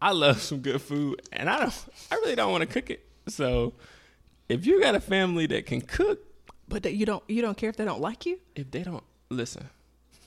[0.00, 3.04] I love some good food, and I don't, I really don't want to cook it.
[3.28, 3.74] So
[4.48, 6.20] if you got a family that can cook,
[6.68, 8.38] But that you don't you don't care if they don't like you.
[8.56, 9.68] if they don't listen,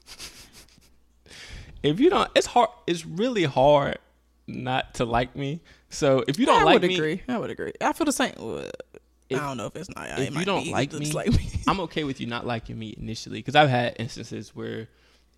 [1.84, 2.70] if you don't, it's hard.
[2.88, 3.98] It's really hard
[4.48, 5.62] not to like me.
[5.90, 7.22] So if you don't like I like would me, agree.
[7.28, 7.74] I would agree.
[7.82, 8.34] I feel the same.
[9.30, 10.08] If- I don't know if it's not.
[10.20, 10.92] if it you don't be like
[11.32, 14.88] me, I'm okay with you not liking me initially because I've had instances where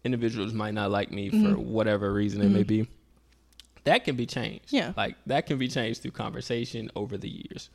[0.06, 1.58] individuals might not like me for Mhm.
[1.58, 2.88] whatever reason it may be.
[3.84, 4.66] That can be changed.
[4.72, 4.94] Yeah.
[4.96, 7.70] like that can be changed through conversation over the years.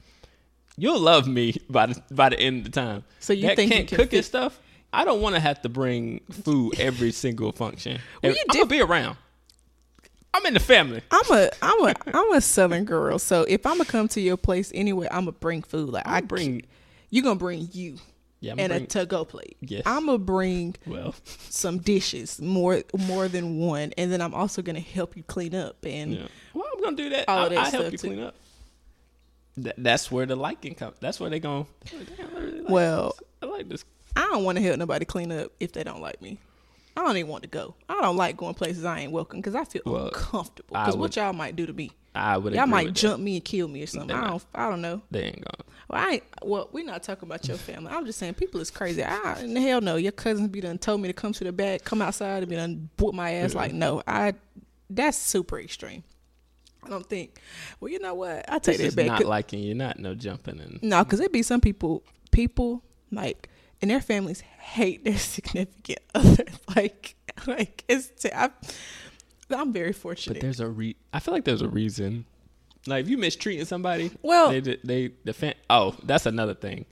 [0.78, 3.04] You'll love me by the by the end of the time.
[3.20, 4.60] so you that think can't you can cook fit- and stuff.
[4.92, 8.00] I don't want to have to bring food every single function.
[8.22, 9.16] Well, you I'm did- gonna be around.
[10.36, 11.00] I'm in the family.
[11.10, 13.18] I'm a I'm a I'm a southern girl.
[13.18, 15.88] So if I'm gonna come to your place anyway, I'm gonna bring food.
[15.90, 16.62] Like I bring.
[17.08, 17.96] you gonna bring you
[18.40, 19.56] Yeah, I'm and bring, a to go plate.
[19.62, 19.82] Yes.
[19.86, 21.14] I'm gonna bring well.
[21.24, 25.84] some dishes, more more than one, and then I'm also gonna help you clean up.
[25.86, 26.26] And Yeah.
[26.52, 27.28] Well, I'm gonna do that.
[27.28, 28.08] All I, that I help you too.
[28.08, 28.34] clean up.
[29.58, 30.98] That, that's where the liking comes.
[31.00, 31.66] That's where they go.
[32.18, 33.16] Damn, I really like Well-.
[33.40, 33.86] I like this.
[34.14, 36.38] I don't want to help nobody clean up if they don't like me.
[36.96, 37.74] I don't even want to go.
[37.88, 40.76] I don't like going places I ain't welcome because I feel Well, uncomfortable.
[40.76, 42.54] Because what y'all might do to me, I would.
[42.54, 44.08] y'all might jump me and kill me or something.
[44.08, 44.44] They I don't.
[44.54, 45.02] I don't know.
[45.10, 45.70] They ain't gonna.
[45.88, 47.92] Well, I ain't, well, we're not talking about your family.
[47.92, 49.04] I'm just saying people is crazy.
[49.04, 49.96] I in the hell no.
[49.96, 52.56] Your cousins be done told me to come to the back, come outside and be
[52.56, 53.52] done whoop my ass.
[53.52, 53.60] Yeah.
[53.60, 54.34] Like no, I.
[54.88, 56.04] That's super extreme.
[56.82, 57.40] I don't think.
[57.80, 58.44] Well, you know what?
[58.48, 59.20] I take just that back.
[59.20, 59.74] not liking you.
[59.74, 60.82] Not no jumping and.
[60.82, 63.48] No, because it be some people, people like,
[63.82, 66.44] and their families hate their significant other.
[66.74, 67.14] Like,
[67.46, 68.08] like it's.
[68.08, 68.50] T- I,
[69.50, 70.34] I'm very fortunate.
[70.34, 70.96] But there's a re.
[71.12, 72.26] I feel like there's a reason.
[72.86, 75.10] Like if you mistreating somebody, Well- they they.
[75.70, 76.84] Oh, that's another thing.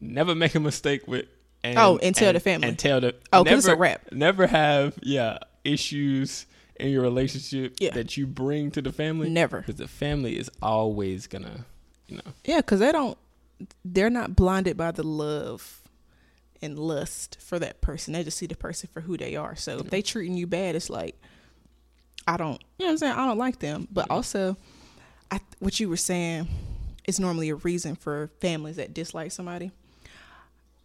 [0.00, 1.26] Never make a mistake with.
[1.64, 2.68] And, Oh, and tell the family.
[2.68, 3.14] And tell the.
[3.32, 4.12] Oh, never, it's a wrap.
[4.12, 6.46] Never have yeah issues
[6.78, 7.90] in your relationship Yeah.
[7.92, 9.28] that you bring to the family.
[9.30, 9.58] Never.
[9.60, 11.64] because the family is always gonna,
[12.06, 12.32] you know.
[12.44, 13.16] Yeah, because they don't.
[13.84, 15.80] They're not blinded by the love
[16.62, 18.12] and lust for that person.
[18.12, 19.56] They just see the person for who they are.
[19.56, 21.20] So if they treating you bad, it's like
[22.26, 22.60] I don't.
[22.78, 23.12] You know what I'm saying?
[23.12, 23.88] I don't like them.
[23.90, 24.56] But also,
[25.30, 26.48] I what you were saying
[27.06, 29.70] is normally a reason for families that dislike somebody.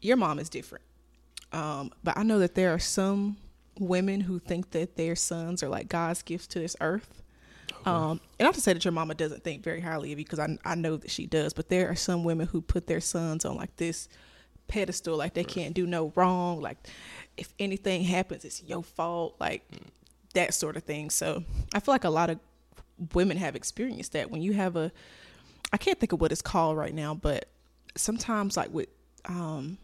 [0.01, 0.83] Your mom is different,
[1.51, 3.37] um, but I know that there are some
[3.79, 7.21] women who think that their sons are like God's gifts to this earth.
[7.85, 10.39] Um, and not to say that your mama doesn't think very highly of you, because
[10.39, 11.53] I I know that she does.
[11.53, 14.07] But there are some women who put their sons on like this
[14.71, 16.61] pedestal, like they can't do no wrong.
[16.61, 16.77] Like
[17.37, 19.35] if anything happens, it's your fault.
[19.39, 19.69] Like
[20.33, 21.09] that sort of thing.
[21.09, 21.43] So
[21.75, 22.39] I feel like a lot of
[23.13, 24.91] women have experienced that when you have a
[25.73, 27.45] I can't think of what it's called right now, but
[27.95, 28.89] sometimes like with
[29.25, 29.77] um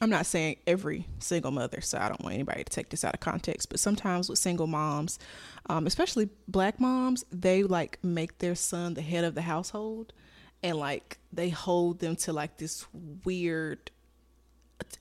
[0.00, 3.14] I'm not saying every single mother, so I don't want anybody to take this out
[3.14, 5.20] of context, but sometimes with single moms,
[5.68, 10.12] um, especially black moms, they like make their son the head of the household
[10.64, 12.86] and like they hold them to like this
[13.24, 13.90] weird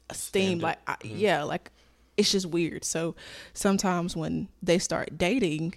[0.09, 0.59] esteem.
[0.59, 0.63] Standard.
[0.63, 1.17] Like, I, mm-hmm.
[1.17, 1.71] yeah, like
[2.17, 2.83] it's just weird.
[2.83, 3.15] So
[3.53, 5.75] sometimes when they start dating,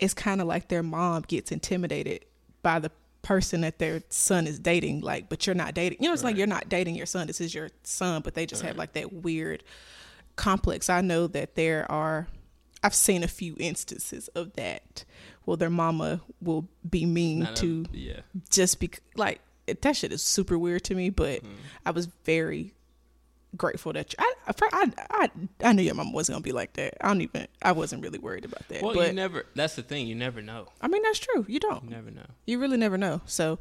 [0.00, 2.24] it's kind of like their mom gets intimidated
[2.62, 6.12] by the person that their son is dating like but you're not dating you know
[6.12, 8.76] it's like you're not dating your son this is your son but they just have
[8.76, 9.62] like that weird
[10.34, 12.26] complex i know that there are
[12.82, 15.04] i've seen a few instances of that
[15.46, 18.20] well their mama will be mean Not a- to yeah.
[18.50, 21.48] just be like that shit is super weird to me but Mm.
[21.86, 22.74] i was very
[23.56, 25.30] grateful that you, I, I i
[25.62, 28.18] i knew your mama wasn't gonna be like that i don't even i wasn't really
[28.18, 29.44] worried about that Well, but you never.
[29.54, 30.06] That's the thing.
[30.06, 30.68] You never know.
[30.80, 32.26] i mean that's true you don't You never know.
[32.46, 33.20] you really never know.
[33.26, 33.58] So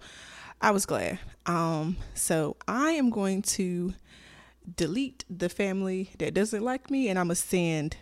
[0.62, 1.18] I was glad.
[1.48, 3.96] Um, so I am going to
[4.78, 7.98] delete the family that doesn't like me, and I'm gonna send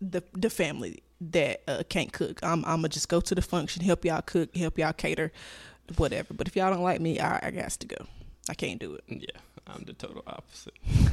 [0.00, 2.40] the the family that uh, can't cook.
[2.42, 5.32] I'm I'm gonna just go to the function, help y'all cook, help y'all cater,
[5.96, 6.34] whatever.
[6.34, 8.06] But if y'all don't like me, I, I got to go.
[8.48, 9.04] I can't do it.
[9.08, 10.74] Yeah, I'm the total opposite.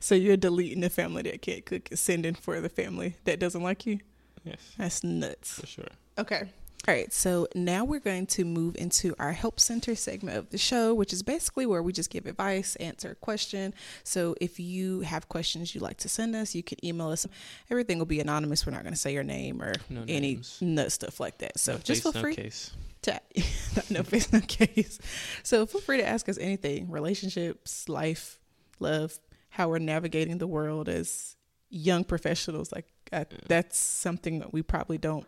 [0.00, 3.62] So you're deleting the family that can't cook and sending for the family that doesn't
[3.62, 3.98] like you.
[4.44, 5.60] Yes, That's nuts.
[5.60, 5.88] for sure.
[6.16, 6.48] Okay.
[6.86, 10.58] All right, so now we're going to move into our help center segment of the
[10.58, 13.72] show, which is basically where we just give advice, answer a question.
[14.02, 17.26] So if you have questions you'd like to send us, you can email us.
[17.70, 18.66] Everything will be anonymous.
[18.66, 21.58] We're not going to say your name or No any nut stuff like that.
[21.58, 22.34] So No just face, feel no free.
[22.34, 22.70] case.
[23.02, 23.20] to
[23.90, 24.98] no face no case.
[25.42, 28.38] So feel free to ask us anything: relationships, life,
[28.78, 29.18] love,
[29.48, 31.36] how we're navigating the world as
[31.70, 32.72] young professionals.
[32.72, 35.26] Like I, that's something that we probably don't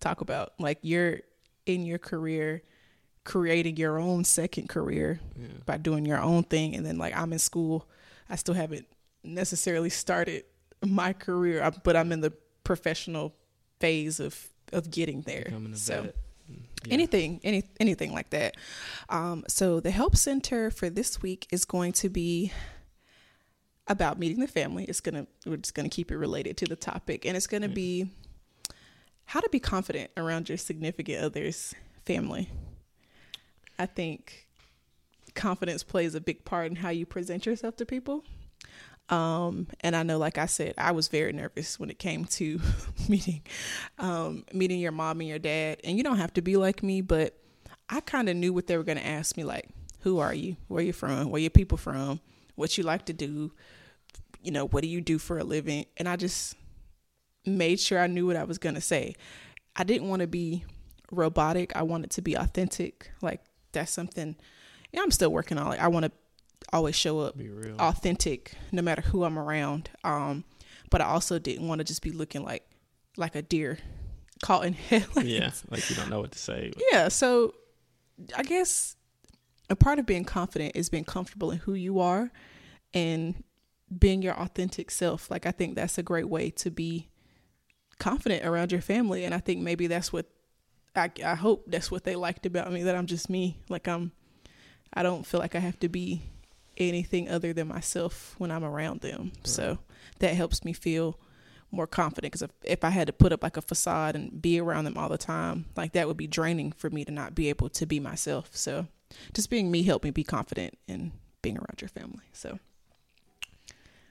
[0.00, 0.52] talk about.
[0.58, 1.20] Like you're
[1.66, 2.62] in your career
[3.24, 5.46] creating your own second career Yeah.
[5.66, 7.86] by doing your own thing and then like I'm in school
[8.30, 8.86] I still haven't
[9.22, 10.44] necessarily started
[10.84, 12.32] my career but I'm in the
[12.64, 13.34] professional
[13.78, 16.16] phase of of getting there so vet.
[16.50, 16.94] Mm, yeah.
[16.94, 18.56] anything any anything like that
[19.10, 22.50] um, so the help center for this week is going to be
[23.86, 27.26] about meeting the family it's gonna we're just gonna keep it related to the topic
[27.26, 27.74] and it's gonna Yeah.
[27.74, 28.10] be
[29.30, 32.50] how to be confident around your significant other's family
[33.78, 34.48] i think
[35.34, 38.24] confidence plays a big part in how you present yourself to people
[39.10, 42.60] um, and I know, like I said, I was very nervous when it came to
[43.08, 43.42] meeting,
[43.98, 45.80] um, meeting your mom and your dad.
[45.82, 47.36] And you don't have to be like me, but
[47.88, 49.68] I kind of knew what they were going to ask me, like,
[50.02, 50.56] who are you?
[50.68, 51.30] Where you from?
[51.30, 52.20] Where your people from?
[52.54, 53.52] What you like to do?
[54.42, 55.86] You know, what do you do for a living?
[55.96, 56.54] And I just
[57.46, 59.14] made sure I knew what I was going to say.
[59.76, 60.64] I didn't want to be
[61.10, 61.74] robotic.
[61.76, 63.10] I wanted to be authentic.
[63.22, 63.40] Like
[63.72, 64.36] that's something.
[64.92, 65.66] Yeah, I'm still working on.
[65.66, 66.12] Like I want to
[66.72, 67.76] always show up Be real.
[67.78, 69.90] authentic no matter who I'm around.
[70.04, 70.44] Um,
[70.90, 72.64] but I also didn't want to just be looking like
[73.16, 73.78] like a deer
[74.42, 75.28] caught in headlights.
[75.28, 76.72] yeah, like you don't know what to say.
[76.92, 77.08] Yeah.
[77.08, 77.54] So
[78.36, 78.96] I guess
[79.68, 82.30] a part of being confident is being comfortable in who you are
[82.92, 83.42] and
[83.96, 85.30] being your authentic self.
[85.30, 87.08] Like I think that's a great way to be
[88.00, 89.24] confident around your family.
[89.24, 90.26] And I think maybe that's what
[90.96, 93.58] I, I hope that's what they liked about me, that I'm just me.
[93.68, 94.10] Like I'm
[94.92, 96.22] I don't feel like I have to be
[96.76, 99.32] anything other than myself when I'm around them.
[99.44, 99.78] So
[100.18, 101.18] that helps me feel
[101.70, 104.58] more confident because if, if I had to put up like a facade and be
[104.58, 107.48] around them all the time, like that would be draining for me to not be
[107.48, 108.50] able to be myself.
[108.56, 108.88] So
[109.32, 112.24] just being me helped me be confident in being around your family.
[112.32, 112.58] So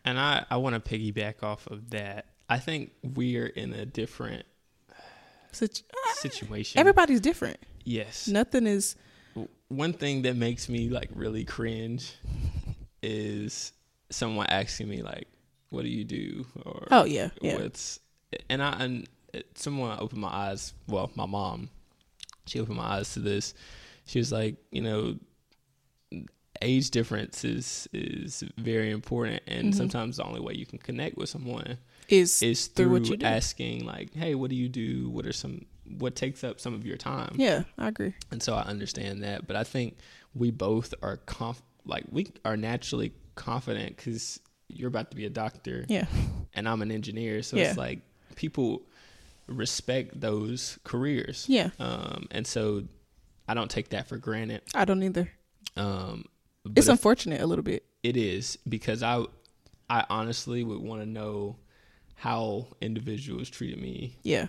[0.05, 2.25] And I, I want to piggyback off of that.
[2.49, 4.45] I think we're in a different
[5.51, 6.79] so ah, situation.
[6.79, 7.57] everybody's different.
[7.83, 8.27] yes.
[8.27, 8.95] Nothing is
[9.67, 12.15] One thing that makes me like really cringe
[13.03, 13.71] is
[14.09, 15.27] someone asking me like,
[15.69, 17.57] "What do you do?" or Oh yeah, yeah.
[17.57, 17.99] what's
[18.49, 19.07] and I and
[19.55, 20.73] someone opened my eyes.
[20.87, 21.69] Well, my mom,
[22.47, 23.53] she opened my eyes to this.
[24.05, 25.19] She was like, you know,
[26.61, 29.77] age difference is is very important, and Mhm.
[29.77, 31.77] sometimes the only way you can connect with someone
[32.09, 33.25] Is is through through what you do.
[33.25, 35.09] asking, like, hey, what do you do?
[35.09, 35.65] What are some
[35.97, 37.33] what takes up some of your time?
[37.37, 38.13] yeah, I agree.
[38.31, 39.47] and so I understand that.
[39.47, 39.97] But I think
[40.35, 45.29] we both are conf- like we are naturally confident because you're about to be a
[45.31, 46.05] doctor Yeah,
[46.53, 47.69] and I'm an engineer, so Yeah.
[47.69, 48.01] it's like
[48.35, 48.83] people
[49.47, 51.71] respect those careers, yeah.
[51.79, 52.83] um, and so
[53.47, 54.61] I don't take that for granted.
[54.75, 55.31] I don't either.
[55.75, 56.25] Um,
[56.75, 57.85] It's if- unfortunate a little bit.
[58.03, 59.25] it is because I
[59.89, 61.57] I honestly would want to know
[62.15, 64.47] how individuals treated me Yeah,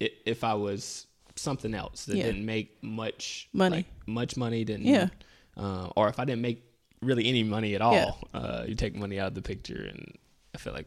[0.00, 2.24] if I was something else that Yeah.
[2.24, 3.76] didn't make much Money.
[3.76, 5.08] like, much money didn't Yeah.
[5.56, 6.62] uh, or if I didn't make
[7.02, 8.38] really any money at all Yeah.
[8.40, 10.16] uh, you take money out of the picture and
[10.54, 10.86] I feel like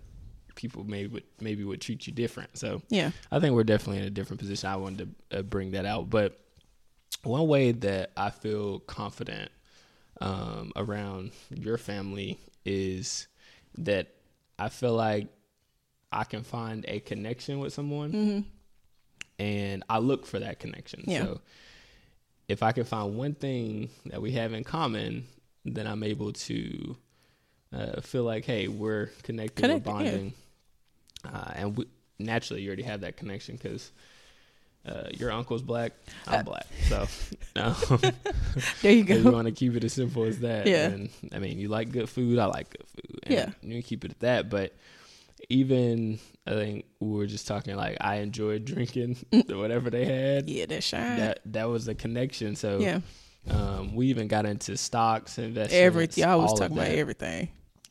[0.56, 4.08] people maybe would maybe would treat you different so yeah, I think we're definitely in
[4.08, 6.40] a different position I wanted to uh, bring that out but
[7.24, 9.52] one way that I feel confident
[10.24, 13.28] um, around your family is
[13.78, 14.08] that
[14.58, 15.28] I feel like
[16.12, 18.40] I can find a connection with someone hmm
[19.40, 21.04] and I look for that connection.
[21.08, 21.24] Yeah.
[21.24, 21.42] So
[22.48, 25.26] if I can find one thing that we have in common,
[25.66, 26.96] then I'm able to
[27.74, 29.80] uh, feel like, hey, we're connected, we're yeah.
[29.80, 30.34] bonding,
[31.26, 31.88] uh, and we,
[32.20, 33.92] naturally you already have that connection because.
[34.86, 35.94] Uh, your uncle's black,
[36.28, 37.08] I'm Uh, black, so
[37.56, 37.76] um,
[38.82, 40.68] There you if you want to keep it as simple as that.
[40.68, 40.88] Yeah.
[40.88, 42.38] And I mean, you like good food.
[42.38, 43.20] I like good food.
[43.24, 43.50] And Yeah.
[43.62, 44.50] You can keep it at that.
[44.50, 44.76] But
[45.50, 49.18] even I think we were just talking like I enjoyed drinking
[49.48, 50.50] whatever they had.
[50.50, 51.18] Yeah, that's shine.
[51.18, 52.56] That that was a connection.
[52.56, 53.00] So yeah,
[53.50, 55.74] um, we even got into stocks, investments.
[55.76, 56.26] everything.
[56.26, 57.50] I was talking about everything.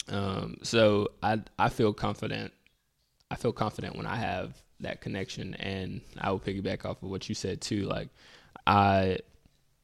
[0.09, 2.53] Um, so I I feel confident.
[3.31, 7.29] I feel confident when I have that connection, and I will piggyback off of what
[7.29, 7.83] you said too.
[7.87, 8.09] Like
[8.67, 9.19] I,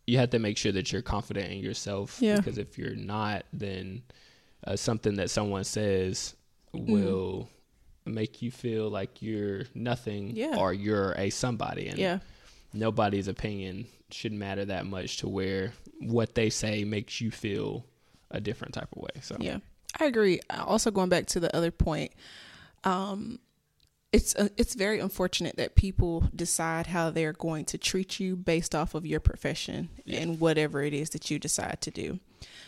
[0.07, 2.19] you have to make sure that you're confident in yourself.
[2.21, 2.37] Yeah.
[2.37, 4.03] Because if you're not, then
[4.67, 6.35] uh, something that someone says
[6.75, 6.93] Mm-hmm.
[6.93, 7.49] will
[8.05, 10.57] make you feel like you're nothing, Yeah.
[10.59, 12.19] or you're a somebody, and Yeah,
[12.75, 17.87] nobody's opinion should matter that much to where what they say makes you feel
[18.31, 19.21] a different type of way.
[19.23, 19.59] So yeah,
[19.99, 20.41] I agree.
[20.51, 22.13] Uh, Also, going back to the other point,
[22.85, 23.39] um,
[24.13, 28.75] it's uh, it's very unfortunate that people decide how they're going to treat you based
[28.75, 30.21] off of your profession Yeah.
[30.21, 32.19] and whatever it is that you decide to do.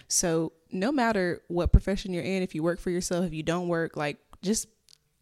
[0.08, 3.68] So no matter what profession you're in, if you work for yourself, if you don't
[3.68, 4.68] work, like just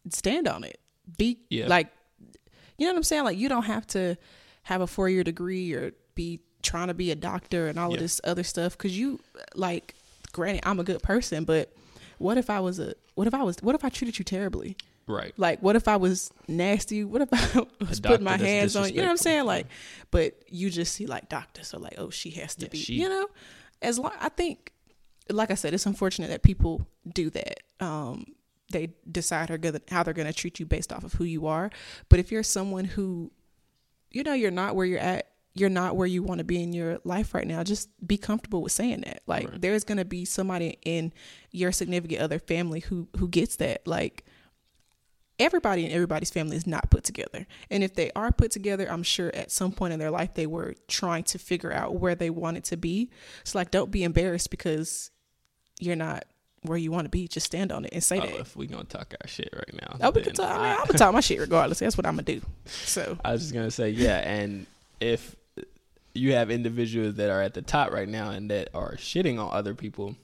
[0.09, 0.79] stand on it.
[1.17, 1.67] Be Yeah.
[1.67, 1.87] like,
[2.77, 3.23] you know what I'm saying?
[3.23, 4.17] Like you don't have to
[4.63, 7.99] have a four year degree or be trying to be a doctor and all of
[7.99, 9.19] this other stuff because you
[9.55, 9.95] like.
[10.31, 11.73] Granted, I'm a good person, but
[12.19, 14.77] what if I was a what if I was what if I treated you terribly?
[15.09, 15.33] Right.
[15.37, 17.03] Like, what if I was nasty?
[17.03, 18.97] What if I was putting my hands on you?
[18.97, 19.45] know what I'm saying?
[19.45, 19.67] Like,
[20.11, 22.77] but you just see like doctors, are like, oh, she has to Yeah, be.
[22.77, 23.27] she- you know,
[23.81, 24.71] as long I think,
[25.29, 27.61] like I said, it's unfortunate that people do that.
[27.79, 28.25] Um,
[28.71, 29.49] they decide
[29.89, 31.71] how they're going to treat you based off of who you are.
[32.09, 33.31] But if you're someone who,
[34.11, 35.25] you know, you're not where you're at.
[35.55, 37.63] You're not where you want to be in your life right now.
[37.63, 39.21] Just be comfortable with saying that.
[39.25, 39.59] Like Right.
[39.61, 41.11] there's gonna be somebody in
[41.51, 43.85] your significant other family who who gets that.
[43.87, 44.23] Like
[45.39, 47.47] everybody in everybody's family is not put together.
[47.71, 50.45] And if they are put together, I'm sure at some point in their life they
[50.47, 53.09] were trying to figure out where they wanted to be.
[53.43, 55.11] So like don't be embarrassed because
[55.79, 56.25] you're not
[56.63, 57.25] where you want to be.
[57.27, 58.35] Just stand on it and say Oh, that.
[58.41, 60.51] if we gonna talk our shit right now, Oh, we can talk.
[60.51, 61.79] I I- I'm gonna talk my shit regardless.
[61.79, 62.41] That's what I'm gonna do.
[62.65, 64.65] So I was just gonna say, yeah, and
[64.99, 65.35] if
[66.13, 69.53] you have individuals that are at the top right now and that are shitting on
[69.53, 70.15] other people,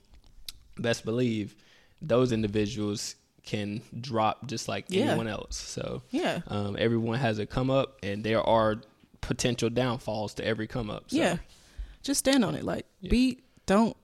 [0.78, 1.56] best believe
[2.02, 3.16] those individuals
[3.46, 5.06] can drop just like Yeah.
[5.06, 5.56] anyone else.
[5.58, 8.82] So yeah, um, everyone has a come up, and there are
[9.22, 11.06] potential downfalls to every come up.
[11.12, 11.38] So, yeah.
[12.04, 12.64] Just stand on it.
[12.64, 13.10] Like Yeah.
[13.10, 13.96] be don't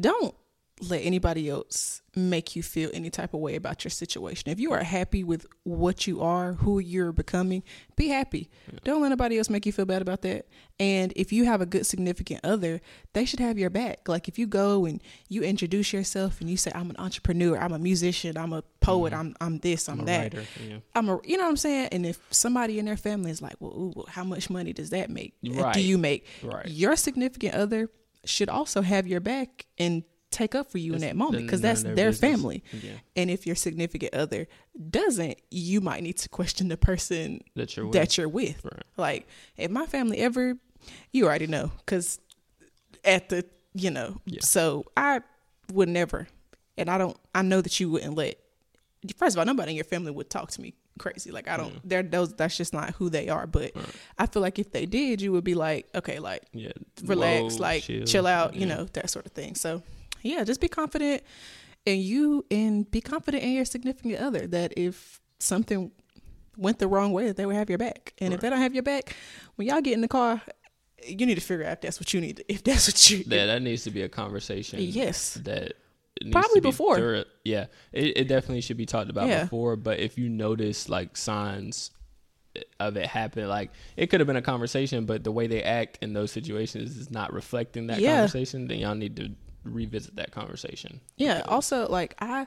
[0.00, 0.34] don't
[0.82, 4.50] let anybody else make you feel any type of way about your situation.
[4.50, 7.62] If you are happy with what you are, who you're becoming,
[7.96, 8.50] be happy.
[8.84, 10.46] Don't let anybody else make you feel bad about that.
[10.80, 12.80] And if you have a good significant other,
[13.12, 14.08] they should have your back.
[14.08, 17.72] Like if you go and you introduce yourself and you say, I'm an entrepreneur, I'm
[17.72, 19.18] a musician, I'm a poet, Mhm.
[19.18, 20.34] I'm I'm this, I'm, I'm a that.
[20.34, 20.46] writer.
[20.68, 20.76] Yeah.
[20.96, 21.88] I'm a, you know what I'm saying?
[21.92, 24.90] And if somebody in their family is like, well, ooh, well, how much money does
[24.90, 25.34] that make?
[25.44, 25.72] Right.
[25.74, 26.26] Do you make?
[26.42, 26.66] Right.
[26.66, 27.88] Your significant other
[28.24, 31.82] should also have your back and take up for you in that moment because that's
[31.82, 32.62] their their family.
[32.72, 32.92] Yeah.
[33.16, 34.48] And if your significant other
[34.90, 37.94] doesn't, you might need to question the person That you're with.
[37.94, 38.64] that you're with.
[38.64, 38.82] Right.
[38.96, 40.56] Like, if my family ever,
[41.12, 42.18] you already know, because
[43.04, 44.40] at the, you know, Yeah.
[44.42, 45.20] so I
[45.72, 46.28] would never,
[46.76, 48.36] and I don't, I know that you wouldn't let,
[49.16, 51.30] first of all, nobody in your family would talk to me crazy.
[51.30, 51.80] Like, I don't, Yeah.
[51.84, 53.46] they're, those, that's just not who they are.
[53.46, 53.84] But Right.
[54.18, 56.72] I feel like if they did, you would be like, okay, like, Yeah.
[57.04, 59.54] relax, Whoa, like, chill, out, you know, that sort of thing.
[59.54, 59.82] So,
[60.22, 61.22] yeah, just be confident
[61.86, 65.90] in you and be confident in your significant other that if something
[66.56, 68.12] went the wrong way, that they would have your back.
[68.18, 69.16] And if they don't have your back,
[69.56, 70.40] when y'all get in the car,
[71.04, 72.44] you need to figure out if that's what you need.
[72.48, 74.78] If that's what you, That that needs to be a conversation.
[74.80, 75.72] yes, that
[76.22, 76.96] needs Probably to be before.
[76.96, 79.42] thorough- yeah, it, it definitely should be talked about Yeah.
[79.44, 79.74] before.
[79.76, 81.90] But if you notice like signs
[82.78, 85.98] of it happen, like it could have been a conversation, but the way they act
[86.02, 88.16] in those situations is not reflecting that Yeah.
[88.18, 88.68] conversation.
[88.68, 89.30] Then y'all need to
[89.64, 91.00] revisit that conversation.
[91.16, 91.42] yeah.
[91.46, 92.46] Also, like I,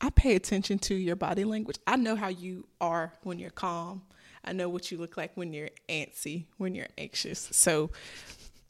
[0.00, 1.78] I pay attention to your body language.
[1.86, 4.02] I know how you are when you're calm.
[4.44, 7.48] I know what you look like when you're antsy, when you're anxious.
[7.52, 7.90] So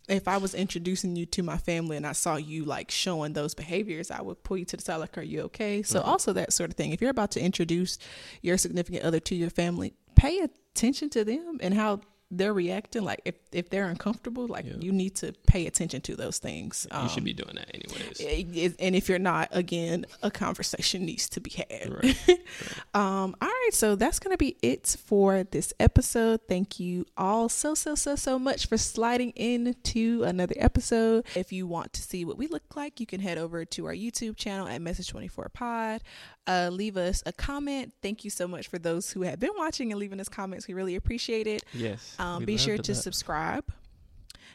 [0.09, 3.55] if I was introducing you to my family and I saw you like showing those
[3.55, 6.07] behaviors, I would pull you to the side like, "Are you okay?" So Mhm.
[6.07, 6.93] also that sort of thing.
[6.93, 7.99] If you're about to introduce
[8.43, 12.03] your significant other to your family, pay attention to them and how
[12.35, 13.05] they're reacting.
[13.05, 14.73] Like if if they're uncomfortable, like Yeah.
[14.81, 16.87] you need to pay attention to those things.
[17.03, 18.19] you should Um, be doing that anyways.
[18.21, 21.93] it- it- and if you're not, again, a conversation needs to be had.
[22.03, 22.17] Right.
[22.95, 26.41] Um, all right, so that's gonna be it for this episode.
[26.49, 31.25] Thank you all so so so so much for sliding into another episode.
[31.35, 33.95] If you want to see what we look like, you can head over to our
[33.95, 36.03] YouTube channel at Message Twenty Four Pod.
[36.47, 37.93] Uh, leave us a comment.
[38.03, 40.67] Thank you so much for those who have been watching and leaving us comments.
[40.67, 41.63] We really appreciate it.
[41.73, 42.17] Yes.
[42.19, 42.95] Um, be sure to that.
[42.97, 43.65] subscribe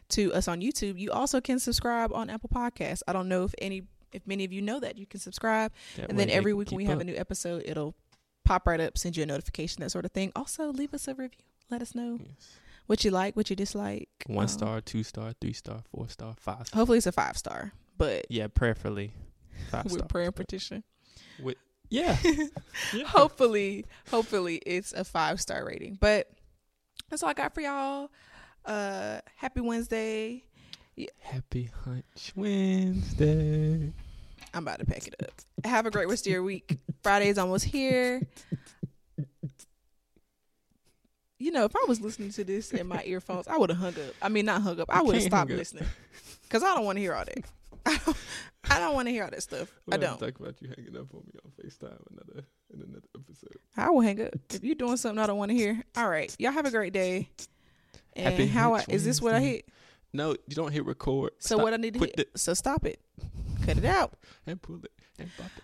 [0.10, 1.00] to us on YouTube.
[1.00, 3.02] You also can subscribe on Apple Podcasts.
[3.08, 6.10] I don't know if any, if many of you know that you can subscribe, That
[6.10, 7.96] and then every week when we keep have a new episode, it'll
[8.44, 10.32] pop right up, send you a notification, that sort of thing.
[10.36, 11.40] Also, leave us a review.
[11.70, 12.58] Let us know Yes.
[12.88, 14.10] what you like, what you dislike.
[14.28, 16.80] One Um, star, two star, three star, four star, five star.
[16.80, 19.12] Hopefully, it's a five star, but Yeah, prayerfully
[19.70, 20.08] five with star.
[20.08, 20.84] prayer and petition.
[21.42, 21.58] With
[21.90, 22.18] yeah.
[22.94, 23.06] yeah.
[23.06, 25.98] hopefully, hopefully, it's a five star rating.
[26.00, 26.30] But
[27.10, 28.10] that's all I got for y'all.
[28.66, 30.44] Uh, happy Wednesday.
[31.20, 33.94] Happy Hunch Wednesday.
[34.54, 35.32] I'm about to pack it up.
[35.64, 36.78] Have a great rest of your week.
[37.04, 38.22] Friday's almost here.
[41.40, 43.94] You know, if I was listening to this in my earphones, I would have hung
[43.94, 44.16] up.
[44.22, 44.90] I mean, not hung up.
[44.90, 45.86] I would have stopped listening
[46.44, 48.18] because I don't want to hear all that.
[48.70, 49.72] I don't, want to hear all that stuff.
[49.92, 50.20] I We'll don't.
[50.20, 53.58] talk about you hanging up on me on FaceTime another in another episode.
[53.76, 55.82] I will hang up if you're doing something I don't want to hear.
[55.96, 57.30] All right, y'all have a great day.
[58.14, 59.70] And Happy how I, is this what I hit?
[60.14, 61.32] No, you don't hit record.
[61.40, 61.62] So Stop.
[61.64, 62.30] what I need to hit?
[62.36, 63.00] So stop it.
[63.66, 64.14] Cut it out.
[64.48, 65.64] and pull it and pop it.